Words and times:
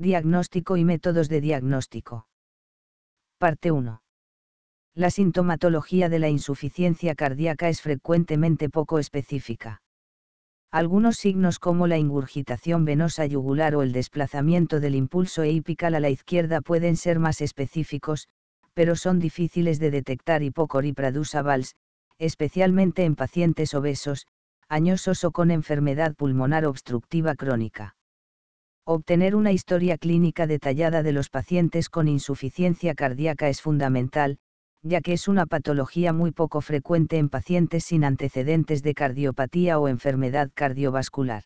Diagnóstico 0.00 0.76
y 0.76 0.84
métodos 0.84 1.28
de 1.28 1.40
diagnóstico. 1.40 2.28
Parte 3.36 3.72
1. 3.72 4.00
La 4.94 5.10
sintomatología 5.10 6.08
de 6.08 6.20
la 6.20 6.28
insuficiencia 6.28 7.16
cardíaca 7.16 7.68
es 7.68 7.82
frecuentemente 7.82 8.70
poco 8.70 9.00
específica. 9.00 9.82
Algunos 10.70 11.16
signos 11.16 11.58
como 11.58 11.88
la 11.88 11.98
ingurgitación 11.98 12.84
venosa 12.84 13.26
yugular 13.26 13.74
o 13.74 13.82
el 13.82 13.90
desplazamiento 13.90 14.78
del 14.78 14.94
impulso 14.94 15.42
eipical 15.42 15.96
a 15.96 16.00
la 16.00 16.10
izquierda 16.10 16.60
pueden 16.60 16.96
ser 16.96 17.18
más 17.18 17.40
específicos, 17.40 18.28
pero 18.74 18.94
son 18.94 19.18
difíciles 19.18 19.80
de 19.80 19.90
detectar 19.90 20.44
y 20.44 20.52
poco 20.52 20.80
especialmente 22.18 23.04
en 23.04 23.16
pacientes 23.16 23.74
obesos, 23.74 24.28
añosos 24.68 25.24
o 25.24 25.32
con 25.32 25.50
enfermedad 25.50 26.14
pulmonar 26.14 26.66
obstructiva 26.66 27.34
crónica. 27.34 27.97
Obtener 28.90 29.36
una 29.36 29.52
historia 29.52 29.98
clínica 29.98 30.46
detallada 30.46 31.02
de 31.02 31.12
los 31.12 31.28
pacientes 31.28 31.90
con 31.90 32.08
insuficiencia 32.08 32.94
cardíaca 32.94 33.50
es 33.50 33.60
fundamental, 33.60 34.38
ya 34.80 35.02
que 35.02 35.12
es 35.12 35.28
una 35.28 35.44
patología 35.44 36.14
muy 36.14 36.30
poco 36.30 36.62
frecuente 36.62 37.18
en 37.18 37.28
pacientes 37.28 37.84
sin 37.84 38.02
antecedentes 38.02 38.82
de 38.82 38.94
cardiopatía 38.94 39.78
o 39.78 39.88
enfermedad 39.88 40.50
cardiovascular. 40.54 41.42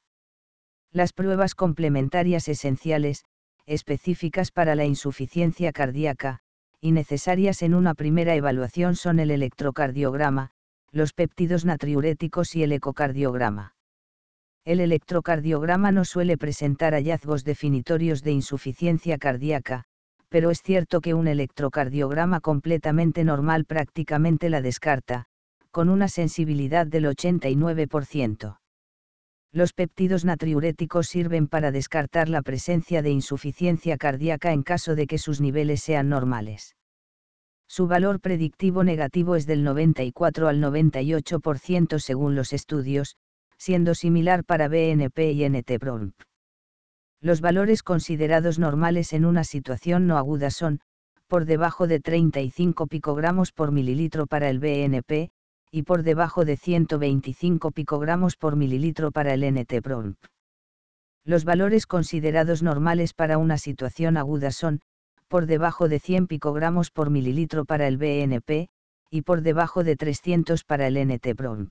Las 0.93 1.13
pruebas 1.13 1.57
complementarias 1.57 2.47
esenciales, 2.47 3.25
específicas 3.67 4.53
para 4.53 4.77
la 4.77 4.85
insuficiencia 4.85 5.73
cardíaca, 5.73 6.39
y 6.81 6.93
necesarias 6.93 7.63
en 7.63 7.75
una 7.75 7.95
primera 7.95 8.37
evaluación 8.37 8.95
son 8.95 9.19
el 9.19 9.33
electrocardiograma, 9.33 10.53
los 10.93 11.13
péptidos 11.13 11.65
natriuréticos 11.65 12.55
y 12.55 12.63
el 12.63 12.71
ecocardiograma. 12.71 13.75
El 14.65 14.79
electrocardiograma 14.79 15.91
no 15.91 16.05
suele 16.05 16.39
presentar 16.39 16.93
hallazgos 16.93 17.43
definitorios 17.43 18.23
de 18.23 18.31
insuficiencia 18.31 19.19
cardíaca, 19.19 19.85
pero 20.29 20.53
es 20.53 20.63
cierto 20.63 21.01
que 21.01 21.15
un 21.15 21.27
electrocardiograma 21.27 22.41
completamente 22.41 23.25
normal 23.25 23.65
prácticamente 23.65 24.51
la 24.51 24.63
descarta, 24.63 25.25
con 25.73 25.89
una 25.89 26.07
sensibilidad 26.07 26.87
del 26.87 27.07
89%. 27.07 28.59
Los 29.51 29.73
péptidos 29.73 30.25
natriuréticos 30.25 31.09
sirven 31.09 31.49
para 31.49 31.73
descartar 31.73 32.29
la 32.29 32.43
presencia 32.43 33.03
de 33.03 33.11
insuficiencia 33.11 33.97
cardíaca 33.97 34.53
en 34.53 34.63
caso 34.63 34.95
de 34.95 35.09
que 35.09 35.19
sus 35.19 35.41
niveles 35.41 35.83
sean 35.83 36.09
normales. 36.09 36.77
Su 37.67 37.89
valor 37.89 38.21
predictivo 38.21 38.85
negativo 38.85 39.35
es 39.35 39.45
del 39.47 39.65
94 39.65 40.47
al 40.47 40.63
98% 40.63 41.99
según 41.99 42.37
los 42.37 42.53
estudios, 42.53 43.17
siendo 43.63 43.95
similar 43.95 44.43
para 44.43 44.67
BNP 44.67 45.31
y 45.31 45.49
NT-PROMP. 45.49 46.15
Los 47.21 47.41
valores 47.41 47.85
considerados 47.85 48.59
normales 48.59 49.13
en 49.13 49.25
una 49.25 49.45
situación 49.45 50.09
no 50.09 50.19
aguda 50.19 50.51
son, 50.51 50.81
por 51.29 51.45
debajo 51.45 51.87
de 51.87 52.01
35 52.01 52.89
picogramos 52.89 53.53
por 53.53 53.71
mililitro 53.71 54.27
para 54.27 54.51
el 54.51 54.59
BNP, 54.59 55.31
y 55.71 55.85
por 55.85 56.03
debajo 56.03 56.45
de 56.45 56.57
125 56.57 57.71
picogramos 57.71 58.37
por 58.37 58.57
mililitro 58.57 59.13
para 59.13 59.33
el 59.33 59.45
NT-PROMP. 59.45 60.17
Los 61.25 61.45
valores 61.45 61.87
considerados 61.87 62.65
normales 62.65 63.15
para 63.15 63.39
una 63.39 63.59
situación 63.59 64.17
aguda 64.17 64.51
son, 64.51 64.81
por 65.29 65.47
debajo 65.47 65.89
de 65.89 66.01
100 66.01 66.27
picogramos 66.27 66.91
por 66.91 67.11
mililitro 67.11 67.65
para 67.65 67.87
el 67.87 67.97
BNP, 67.97 68.71
y 69.09 69.23
por 69.23 69.43
debajo 69.43 69.85
de 69.85 69.95
300 69.95 70.65
para 70.65 70.89
el 70.89 70.97
NT-PROMP. 70.97 71.71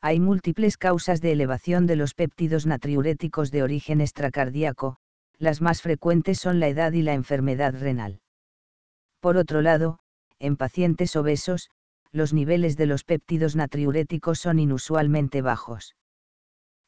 Hay 0.00 0.20
múltiples 0.20 0.76
causas 0.76 1.20
de 1.20 1.32
elevación 1.32 1.86
de 1.86 1.96
los 1.96 2.14
péptidos 2.14 2.66
natriuréticos 2.66 3.50
de 3.50 3.62
origen 3.62 4.00
extracardíaco, 4.00 4.98
las 5.38 5.60
más 5.60 5.82
frecuentes 5.82 6.38
son 6.38 6.60
la 6.60 6.68
edad 6.68 6.92
y 6.92 7.02
la 7.02 7.14
enfermedad 7.14 7.74
renal. 7.78 8.20
Por 9.20 9.36
otro 9.36 9.62
lado, 9.62 9.98
en 10.38 10.56
pacientes 10.56 11.16
obesos, 11.16 11.70
los 12.12 12.32
niveles 12.32 12.76
de 12.76 12.86
los 12.86 13.04
péptidos 13.04 13.56
natriuréticos 13.56 14.38
son 14.38 14.58
inusualmente 14.58 15.42
bajos. 15.42 15.96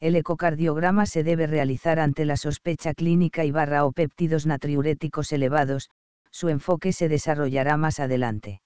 El 0.00 0.14
ecocardiograma 0.14 1.06
se 1.06 1.24
debe 1.24 1.46
realizar 1.46 1.98
ante 1.98 2.24
la 2.24 2.36
sospecha 2.36 2.94
clínica 2.94 3.44
y 3.44 3.50
barra 3.50 3.84
o 3.84 3.92
péptidos 3.92 4.46
natriuréticos 4.46 5.32
elevados, 5.32 5.90
su 6.30 6.48
enfoque 6.48 6.92
se 6.92 7.08
desarrollará 7.08 7.76
más 7.76 7.98
adelante. 7.98 8.62